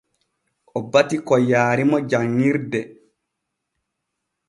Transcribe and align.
O 0.77 0.79
bati 0.91 1.17
ko 1.27 1.35
yaarimo 1.51 1.97
janŋirde. 2.09 2.79